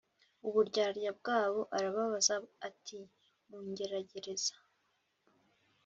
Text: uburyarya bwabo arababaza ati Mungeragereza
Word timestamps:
uburyarya 0.47 1.11
bwabo 1.19 1.61
arababaza 1.77 2.35
ati 2.67 2.97
Mungeragereza 3.47 4.53